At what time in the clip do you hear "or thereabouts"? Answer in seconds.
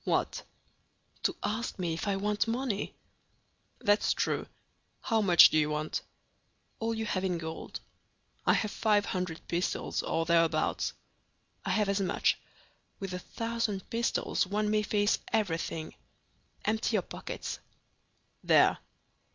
10.01-10.93